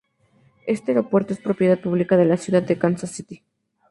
Este 0.65 0.89
aeropuerto 0.89 1.31
es 1.31 1.39
propiedad 1.39 1.79
pública 1.79 2.17
de 2.17 2.25
la 2.25 2.35
ciudad 2.37 2.63
de 2.63 2.75
Kansas 2.79 3.11
City. 3.11 3.43